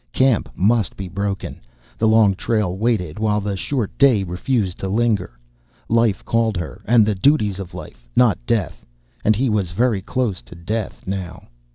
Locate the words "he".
9.35-9.47